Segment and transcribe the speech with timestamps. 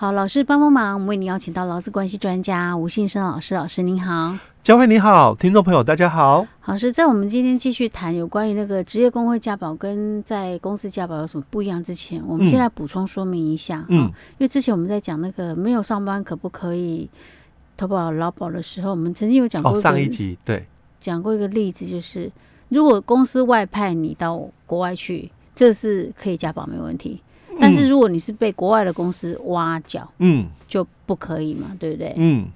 [0.00, 6.46] 好，老师帮帮忙，我们为您邀请到劳资关系专家吴信生老师，老师您好，教会你好，听众朋友大家好。
[6.64, 17.06] 老师，在我们今天继续谈有关于那个职业工会加保跟在公司加保有什么不一样之前，我们先来补充说明一下，嗯，因为之前我们在讲那个没有上班可不可以
[17.76, 20.64] 投保劳保的时候，我们曾经有讲过、哦、上一集对
[20.98, 22.32] 讲过一个例子，就是
[22.70, 27.20] 如果公司外派你到国外去，这是可以加保没问题。
[27.70, 32.14] 但是如果你是被国外的公司挖角，嗯，就不可以嘛，对不对？
[32.16, 32.48] 嗯，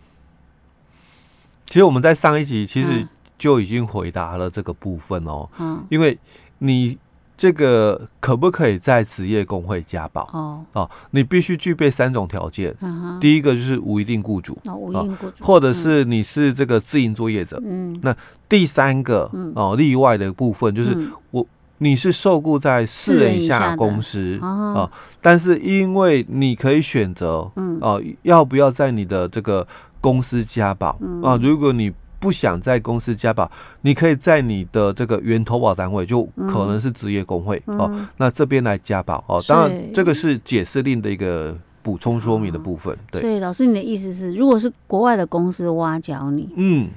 [1.67, 3.07] 其实我们在上一集其实
[3.39, 6.19] 就已经回答了这个部分哦，嗯，因为
[6.59, 6.99] 你
[7.37, 10.23] 这个可不可以在职业工会加保？
[10.33, 10.65] 哦。
[10.73, 18.17] 哦，你必须具备三种条件，嗯，第一个就是无一定雇主，哦，无一定雇主，或者是你是这个自营作业者，嗯，那
[18.49, 20.97] 第三个哦例外的部分就是
[21.31, 21.47] 我。
[21.85, 29.67] 你是受雇在四人以下公司啊、哦，但是因为你可以选择，嗯哦，要不要在你的这个
[30.01, 31.37] 公司加保啊？
[31.43, 33.51] 如果你不想在公司加保，
[33.83, 39.43] 你可以在你的这个原投保单位，就可能是职业工会、嗯、哦，那这边来加保哦。
[39.47, 42.97] 当然，这个是解释令的一个补充说明的部分。
[43.11, 46.89] 对，所以老师，你的意思是，如果是国外的公司挖角你，嗯，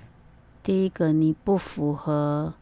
[0.63, 2.53] 第一个你不符合。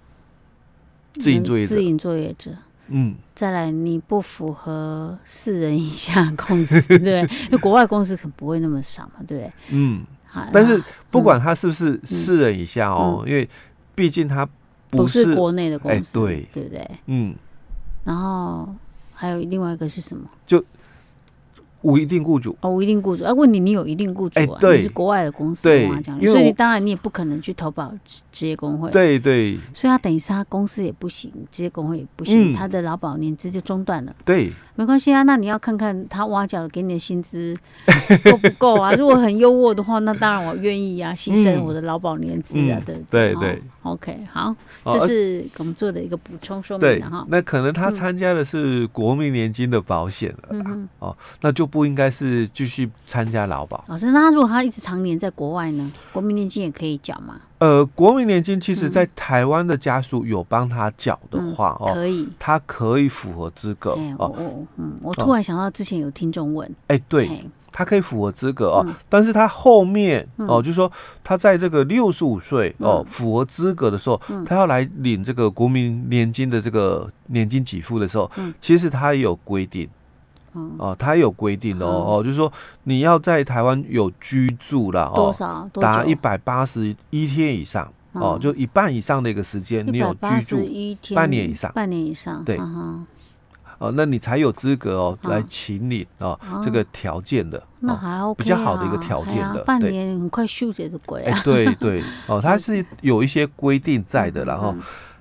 [1.19, 2.52] 自营作业者，自营作业者，
[2.88, 7.22] 嗯，再来你不符合四人以下公司， 对？
[7.22, 9.53] 因为国外公司可不会那么少嘛，对不对？
[9.72, 10.05] 嗯，
[10.53, 13.47] 但是不管他是不是四人以下哦，因为
[13.94, 14.47] 毕竟他
[14.89, 16.91] 不是国内的公司，对，对不对？
[17.07, 17.35] 嗯，
[18.03, 18.73] 然后
[19.13, 20.29] 还有另外一个是什么？
[20.45, 20.63] 就。
[21.86, 23.23] 无一定雇主哦，无一定雇主。
[23.23, 24.59] 哎，问你，你有一定雇主啊？
[24.73, 26.02] 你是国外的公司嘛？
[26.03, 27.94] 这样，所以当然你也不可能去投保
[28.31, 28.89] 职业工会。
[28.89, 29.55] 对对。
[29.72, 34.16] 所以他等于是他公司也不行，职业工会也不行，他的劳保年资就中断了。
[34.25, 35.23] 对，没关系啊。
[35.23, 37.53] 那你要看看他挖角给你的薪资
[38.23, 38.93] 够不够啊？
[38.93, 43.61] 如果很优渥的话，那当然我愿意啊，牺牲我的劳保年资啊，对对对。
[43.83, 47.23] OK，好，这是给我们做的一个补充说明的哈。
[47.29, 51.66] 那可能他参加的是国民年金的保险了，哦，那就。
[51.75, 53.83] 不应该是继续参加劳保。
[53.88, 55.91] 老师，那如果他一直常年在国外呢？
[56.13, 57.41] 国民年金也可以缴吗？
[57.57, 63.97] 呃，国民年金其实在台湾的家属有帮他缴的话，哦，可以，他可以符合资格。
[64.19, 70.91] 哦，嗯，我突然想到之前有听众问，哎，对，他可以符合资格哦，但是他后面哦，就是说
[71.23, 78.29] 他在这个六十五岁哦符合资格的时候，他要来领这个国民年金的这个年金给付的时候，
[78.61, 79.89] 其实他也有规定。
[80.77, 82.49] 哦，他有规定的哦，哦，就是说
[82.83, 90.55] 你要在台湾有居住了哦，多少达一百八十一天以上哦，就一半以上的一个时间你有居住
[91.13, 92.57] 半年以上，半年以上对，
[93.78, 104.75] 哦，那你才有资格哦来请你哦这个条件的，那还 OK 比较好的一个条件的，半年很快休息的鬼啊，对对 哦，它是有一些规定在的，然后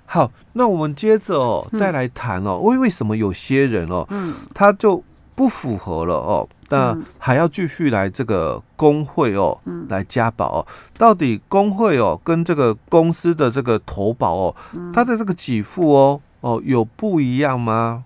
[0.06, 4.06] 好，那我们接着哦再来谈哦，为为什么有些人哦，
[4.54, 5.02] 他就
[5.34, 10.66] 不符合了哦，那还要继续来这个工会哦，嗯、来加保哦。
[10.96, 18.04] 到底工会哦跟这个公司的这个投保哦，嗯、它的这个给付哦哦有不一样吗？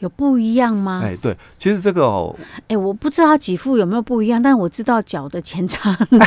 [0.00, 1.00] 有不一样吗？
[1.02, 2.36] 哎，对，其实这个哦，
[2.68, 6.26] 哎，我不知道它给付有没有不一样，但我知道脚的前差很多。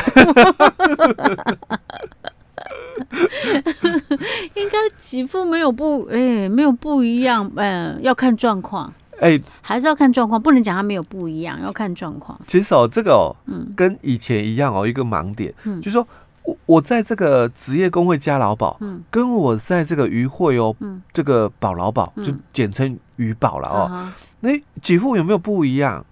[4.54, 12.40] 应该几副没有不哎、欸，没有不一样，嗯、呃，要看状况，哎、欸，还是要看状况，不能讲它没有不一样，要看状况。
[12.46, 16.06] 其实哦，这个哦，嗯，跟以前一样哦，一个盲点，嗯，就是说
[16.44, 26.04] 我我在这个职业工会加劳保，嗯，跟我在这个渔会哦，嗯，这个保劳保就简称渔保了哦，那几户有没有不一样？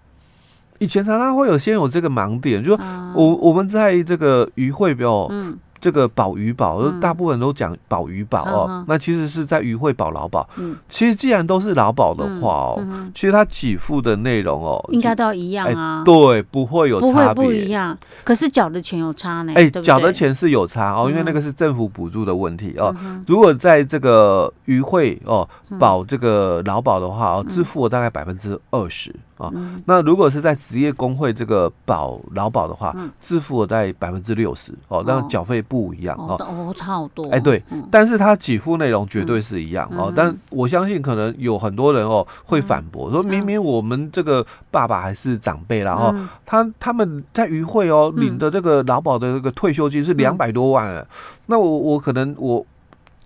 [0.79, 2.79] 以前常常会有先有这个盲点，就
[3.15, 5.59] 我我们在这个鱼会表，嗯。
[5.83, 10.49] 这个保渔保，大部分都讲保渔保哦，那其实是在渔会保劳保。
[10.57, 16.05] 嗯，其实既然都是劳保的话哦，其实它给付的内容哦，应该都一样啊。
[16.05, 17.99] 对，不会有差别，不一样。
[18.23, 19.53] 可是缴的钱有差呢？
[19.57, 22.95] 哎，缴的钱是有差哦，因为那个是政府补助的问题哦。
[23.27, 25.49] 如果在这个渔会哦
[25.81, 29.13] 保这个劳保的话哦，支付了大概百分之二十。
[29.43, 29.51] 啊，
[29.87, 37.29] 那如果是在职业工会这个保劳保的话，支付我在百分之六十哦，那缴费不一样哦，哦，差好多。
[37.31, 40.13] 哎，对，但是它给付内容绝对是一样哦。
[40.15, 46.15] 但我相信可能有很多人哦会反驳，说明明我们这个爸爸还是长辈，然后
[46.47, 51.05] 他他们在渔会哦领的这个劳保的这个退休金是两百多万，
[51.47, 52.65] 那我我可能我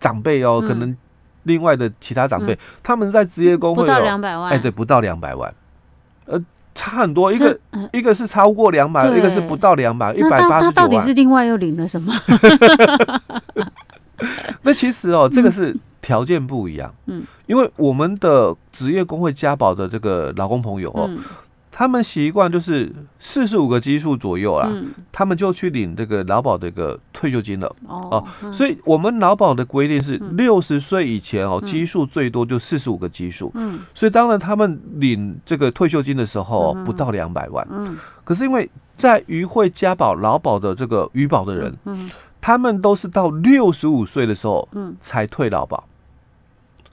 [0.00, 0.96] 长辈哦，可能
[1.42, 5.52] 另外的其他长辈他们在职业工会不到两百万，哎，对，不到两百万。
[6.26, 6.40] 呃，
[6.74, 10.60] 差很多，一个、呃、一个是超过两百，一个是不到两百，一百八十九万。
[10.60, 12.12] 他到底是另外又领了什么？
[14.62, 16.92] 那其实哦，这个是条件不一样。
[17.06, 21.06] 嗯，因为我们的职业工会加保的这个劳工朋友哦。
[21.08, 21.18] 嗯
[21.78, 27.70] 他们习惯就是四十五个基数左右啦，嗯、他们就去领这个劳保的一个退休金了。
[27.86, 33.52] 哦，所以我们劳保的规定是六十岁以前哦，基数最多就四十五个基数。
[33.56, 37.68] 嗯，所以当然他们领这个退休金的时候不到两百万。
[37.70, 45.86] 嗯，可是因为在渔会加保劳保的这个余保的人，嗯，他们都是到六十五岁的时候，嗯，才退劳保。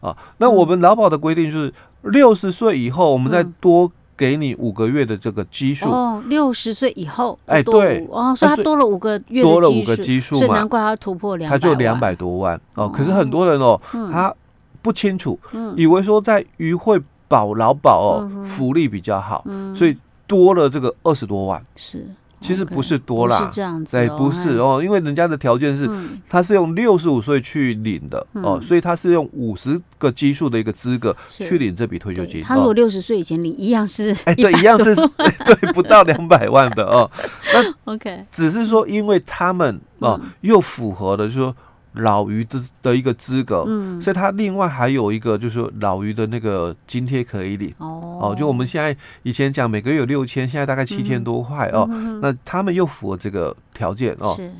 [0.01, 3.89] 啊，那我们劳保的规定就是六十岁以后，我们再多。
[4.15, 5.89] 给你五个月的这个基数。
[5.89, 8.07] 哦，六十岁以后，哎，对。
[8.09, 12.87] 哦，所以他多了五个月，多了五个基数嘛，难怪他突破两，他就两百多万哦。
[12.89, 13.79] 可是很多人哦，
[14.11, 14.33] 他
[14.81, 15.39] 不清楚，
[15.75, 19.45] 以为说在于会保劳保哦，福利比较好，
[19.75, 21.61] 所以多了这个二十多万。
[21.75, 22.05] 是。
[22.43, 25.89] 其实不是多啦，是这样子，哎，不是哦，因为人家的条件是，
[26.27, 32.43] 他是用六十五岁去领的哦，所以他是用五十个基数的一个资格去领这笔退休金。
[32.43, 34.93] 他如果六十岁以前领，一样是，哎，对，一样是，
[35.45, 37.09] 对，不到两百万的哦。
[37.53, 41.55] 那 OK，只是说，因为他们哦又符合的，就是说。
[41.93, 47.71] 老鱼的的一个资格，嗯，所以他另外还有一个就是说老鱼的那个津贴可以领。
[47.77, 51.87] 哦，哦，就我们现在以前讲每个月有六千，现在大概七千多块哦，
[52.19, 54.51] 那他们又符合这个条件哦，是，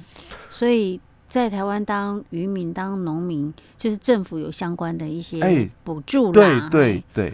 [0.51, 7.33] 所以在台湾当渔民当农民，就是政府有相关的一些补助啦，对对对，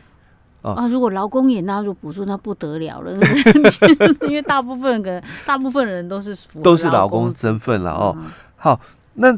[0.62, 3.12] 啊，如果劳工也纳入补助，那不得了了，
[4.30, 8.16] 因为大部分的大部分人都是都是劳工身份了哦，
[8.56, 8.80] 好，
[9.16, 9.38] 那。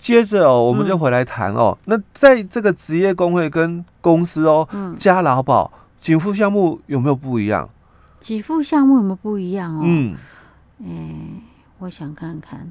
[0.00, 1.76] 接着哦，我们就回来谈哦。
[1.84, 7.68] 嗯、那在这个职业工会跟公司哦，嗯、加劳保给付项目有没有不一样？
[8.18, 9.82] 给付项目有没有不一样哦？
[9.84, 10.16] 嗯，
[10.82, 11.42] 哎、欸，
[11.78, 12.66] 我想看看，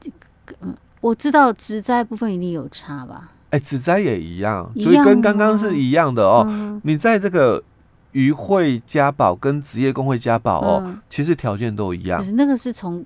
[0.00, 0.10] 这
[0.44, 3.30] 个嗯，我知道职灾部分一定有差吧？
[3.50, 6.44] 哎、欸，职灾也一样，所以跟刚刚是一样的哦。
[6.48, 7.62] 嗯、你在这个
[8.10, 12.24] 渔会加保跟职业工会加保哦，嗯、其实条件都一样。
[12.34, 13.04] 那个是从。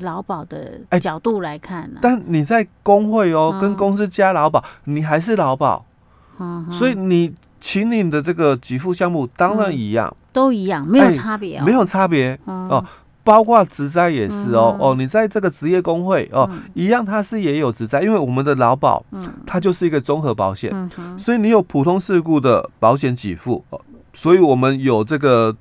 [0.00, 5.84] 劳保的角度来看呢、啊欸，但你在工会哦，嗯、跟公司加劳保，你还是劳保，
[6.38, 11.60] 嗯、所以你请你的这个给付项目当然一样，嗯、都一样，没有差别、哦。
[11.60, 12.84] 欸，没有差别、嗯、哦，
[13.22, 23.80] 包括职灾也是哦，嗯、哦，你在这个职业工会哦，嗯、一样，它是也有职灾，因为我们的劳保，嗯，它就是一个综合保险，嗯、所以你有普通事故的保险给付哦，
[24.12, 25.56] 所以我们有这个。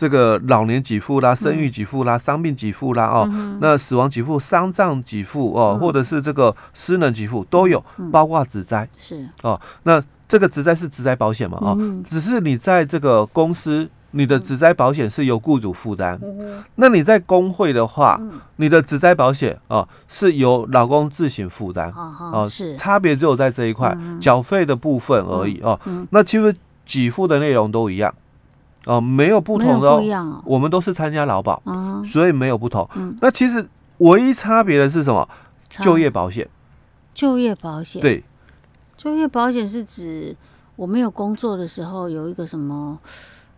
[0.00, 3.28] 这个老年给付啦，生育给付啦，伤病给付啦，哦，
[3.60, 9.60] 那死亡给付、丧葬给付哦，或者是这个失能给付都有，包括职灾是哦。
[9.82, 11.58] 那这个职灾是职灾保险嘛？
[11.60, 16.18] 哦，只是你在这个公司，你的职灾保险是由雇主负担。
[16.76, 18.18] 那你在工会的话，
[18.56, 21.92] 你的职灾保险哦是由老公自行负担。
[21.92, 25.78] 哦，是差别只有在这一块缴费的部分而已哦。
[26.08, 26.56] 那其实
[26.86, 28.14] 给付的内容都一样。
[28.86, 32.88] 哦，没有不同的哦，哦我们都是参加劳保，嗯、所以没有不同。
[32.96, 33.66] 嗯、那其实
[33.98, 35.28] 唯一差别的是什么？
[35.68, 36.48] 就业保险。
[37.12, 38.00] 就业保险。
[38.00, 38.24] 对，
[38.96, 40.34] 就业保险是指
[40.76, 42.98] 我没有工作的时候有一个什么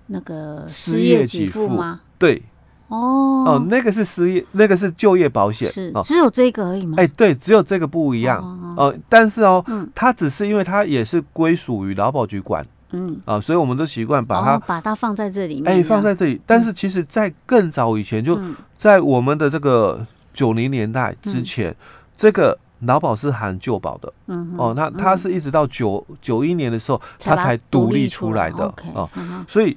[0.08, 2.00] 那个失业给付吗？
[2.18, 2.42] 对。
[2.88, 5.70] 哦哦，那个是失业，那个是就业保险。
[5.72, 6.96] 是，只有这个而已吗？
[6.98, 8.38] 哎，对，只有这个不一样。
[8.76, 12.62] 哦，哦，但是哦，嗯、它只是因为它也是归属于劳保局管。
[12.92, 16.40] 嗯啊，所以我们都习惯把它、哦、把它放在这里面，哎，放在这里。
[16.46, 18.38] 但是其实，在更早以前，就
[18.76, 21.76] 在我们的这个九零年代之前，嗯、
[22.16, 24.12] 这个劳保是含旧保的。
[24.26, 28.72] 嗯哦，那它是一直到九九一年的时候，它才独立出来的。
[28.94, 29.08] 哦，
[29.48, 29.76] 所以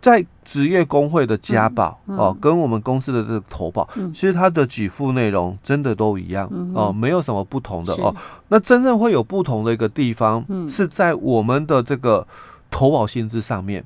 [0.00, 8.14] 在职业工会的家保、嗯、哦，跟我们公司的这个投保，嗯、其实它的给付内容真的都一样、哦，没有什么不同的是哦。
[8.48, 12.26] 那真正会有不同的一个地方，嗯、是在我们的这个。
[12.68, 13.82] 投保薪资上面，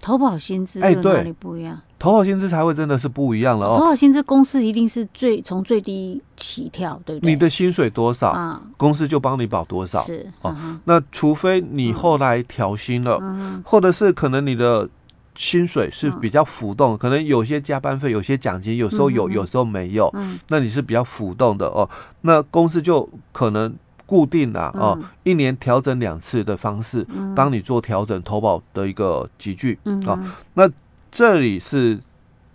[0.00, 1.80] 投保薪资哎，对，哪里不一样？
[1.98, 3.78] 投保薪资才会真的是不一样了哦。
[3.78, 7.32] 投保薪资公司一定是最从最低起跳，对不对？
[7.32, 8.60] 你的薪水多少啊？
[8.76, 10.04] 公司就帮你保多少。
[10.04, 13.18] 是哦，那除非你后来调薪了，
[13.64, 14.86] 或者是可能你的
[15.34, 20.10] 薪水是比较浮动，可能有些加班费、有些奖金，有时候有，有时候没有。
[20.14, 21.88] 嗯，那你是比较浮动的哦。
[22.22, 23.74] 那公司就可能。
[24.04, 30.18] 固定啊，哦，一年调整两次的方式，帮你做调整投保的一个集聚啊。
[30.52, 30.68] 那
[31.10, 31.98] 这里是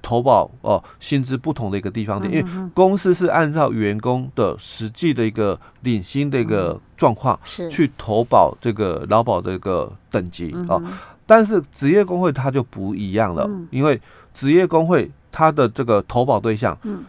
[0.04, 7.40] 投保哦，薪资不同的一个地方点，因为公司是按照员工的实际的一个领薪的一个状况
[7.72, 10.80] 去投保这个劳保的一个等级啊。
[11.28, 14.02] 但是职业工会它就不一样了，嗯、因为
[14.34, 17.04] 职业工会它的这个投保对象，嗯，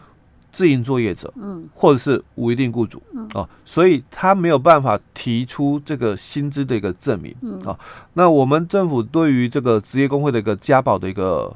[0.51, 3.27] 自营作业者，嗯，或者是无一定雇主，嗯。
[3.33, 7.59] 哦，所以他没有办法提出这个薪资的一个证明，嗯。
[7.65, 7.79] 哦，
[8.13, 11.55] 那我们政府对于这个职业工会的一个加保的一个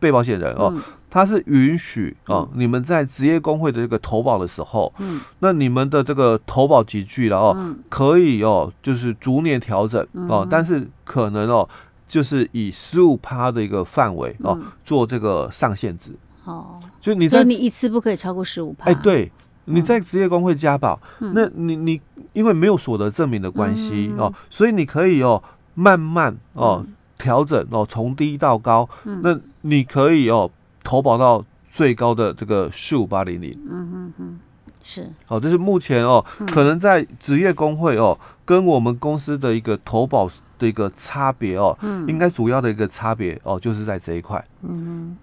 [0.00, 0.72] 被保险人哦。
[0.74, 0.82] 嗯。
[1.12, 11.68] 他是允许哦，你们在职业工会的这个投保的时候，嗯，那你们的这个投保集聚了哦，可以哦，就是逐年调整哦，但是可能哦，
[12.06, 16.12] 就是以十五趴的一个范围哦，做这个上限值。
[16.44, 19.32] 哦，就你在你一次不可以超过十五趴，哎，对，
[19.64, 22.00] 你在职业工会加保，那你你
[22.34, 25.42] 因为没有所得证明的关系哦，所以你可以哦
[25.74, 26.86] 慢慢哦
[27.18, 30.50] 调整哦，从低到高，那你可以哦。
[30.82, 34.40] 投保到最高的这个四五八零零，嗯嗯嗯，
[34.82, 40.26] 是，哦，这是目前哦，嗯、可能在职业工会哦，跟我们公司的一个投保
[40.58, 45.16] 的一个差别哦，嗯，应该主要的一个差别哦，就是在这一块，嗯哼，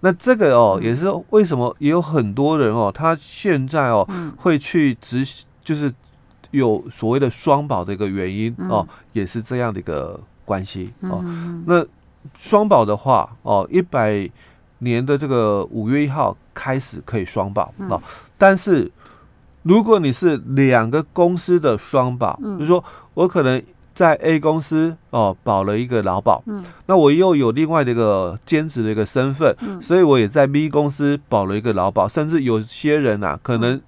[0.00, 5.92] 那这个哦，嗯、也是为什么也有很多人哦，他现在哦，嗯、会去执行，就是
[6.52, 11.86] 有所谓的双保的一个原因、嗯、哦，也是这样的一个关系哦，嗯、那。
[12.38, 14.28] 双保的话，哦，一百
[14.78, 18.00] 年的这个五月一号开始可以双保啊，嗯、
[18.36, 18.90] 但是
[19.62, 22.82] 如果你是两个公司的双保，嗯、就是说
[23.14, 23.62] 我可能
[23.94, 33.80] 在 A 公司哦保了一个劳保，嗯，那我又有另外的一个兼职的一个身份，嗯，所以我也在 B 公司保了一个劳保，甚至有些人啊，可能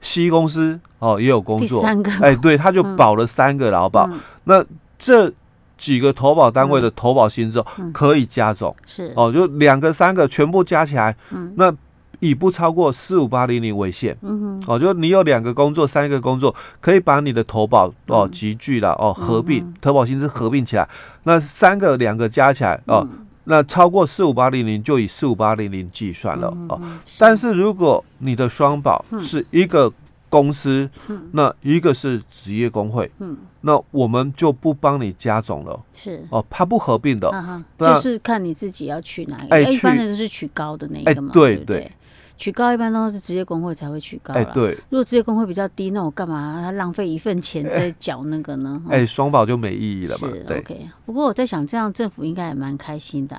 [0.00, 4.64] C 公司哦也有工作，三个，哎，对，他就保了三个劳保，嗯、那
[4.98, 5.32] 这。
[5.78, 9.12] 几个投保单位的投保薪资可以加总，是。
[9.16, 11.16] 哦，就两个三个全部加起来，
[11.54, 11.72] 那
[12.20, 20.88] 以不超过四五八零零为限，嗯哦，就你有两个工作三个工作，可以把你的投保哦集聚了哦合并投保薪资合并起来，
[21.22, 23.06] 那三个两个加起来哦，
[23.44, 26.80] 那超过四五八零零就以四五八零零计算了哦，
[27.18, 27.52] 但是。
[27.52, 29.92] 如果你的双保是一个。
[30.28, 30.88] 公司，
[31.32, 36.24] 那一个是职业工会，嗯，那我们就不帮你加总了，是。
[36.30, 41.90] 哦，它不合并的，就是看你自己要取哪一个，一般的都是取高的那个嘛，对对，
[42.36, 48.80] 取高一般都是职业工会才会取高，哎对，如果职业工会比较低，那我干嘛他浪费一份钱在缴那个呢？
[48.88, 50.88] 哎，双保就没意义了嘛，是 OK。
[51.04, 53.36] 不过我在想，这样政府应该也蛮开心的，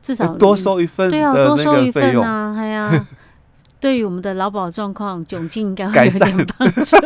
[0.00, 3.06] 至少多收一份，对啊，多收一份啊，哎呀。
[3.80, 6.96] 对于我们的劳保状况窘境，应该会有点帮助。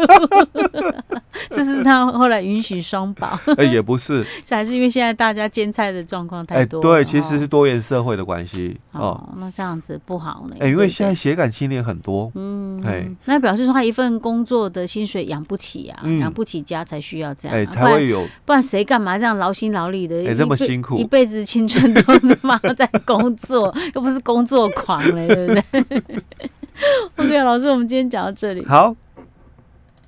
[1.50, 6.80] 这是他后来允许双保， 哎，也不 是，还是因为现在大家兼菜的状况太多。
[6.80, 8.76] 对，其实是多元社会的关系。
[8.92, 10.56] 哦，那这样子不好呢。
[10.60, 12.30] 哎，因为现在斜感青年很多。
[12.34, 20.24] 嗯，哎，那表示说他一份工作的薪水养不起啊，养不起家才需要这样，哎，才会有，不然谁干嘛这样劳心劳力的？
[20.26, 26.02] 哎，这么辛苦，一辈子青春都他妈在工作，又不是工作狂嘞，对不对
[27.16, 28.64] ？OK，老师，我们今天讲到这里。
[28.66, 28.94] 好。